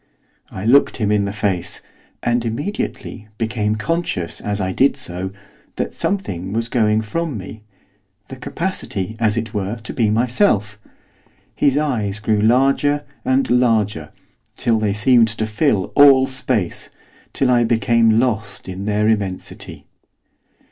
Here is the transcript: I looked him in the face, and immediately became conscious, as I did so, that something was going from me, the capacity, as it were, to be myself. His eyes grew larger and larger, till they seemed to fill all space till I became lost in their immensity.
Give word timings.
I 0.49 0.65
looked 0.65 0.97
him 0.97 1.11
in 1.11 1.25
the 1.25 1.31
face, 1.31 1.79
and 2.23 2.43
immediately 2.43 3.27
became 3.37 3.75
conscious, 3.75 4.41
as 4.41 4.59
I 4.59 4.71
did 4.71 4.97
so, 4.97 5.29
that 5.75 5.93
something 5.93 6.53
was 6.53 6.69
going 6.69 7.01
from 7.03 7.37
me, 7.37 7.61
the 8.27 8.35
capacity, 8.35 9.15
as 9.19 9.37
it 9.37 9.53
were, 9.53 9.75
to 9.83 9.93
be 9.93 10.09
myself. 10.09 10.79
His 11.55 11.77
eyes 11.77 12.17
grew 12.19 12.41
larger 12.41 13.03
and 13.23 13.47
larger, 13.51 14.09
till 14.55 14.79
they 14.79 14.93
seemed 14.93 15.27
to 15.27 15.45
fill 15.45 15.91
all 15.93 16.25
space 16.25 16.89
till 17.31 17.51
I 17.51 17.63
became 17.63 18.19
lost 18.19 18.67
in 18.67 18.85
their 18.85 19.07
immensity. 19.07 19.85